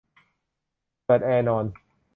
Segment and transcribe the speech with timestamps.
[1.03, 1.65] เปิดแอร์นอน